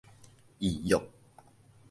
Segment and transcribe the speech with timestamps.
[0.59, 1.11] 預約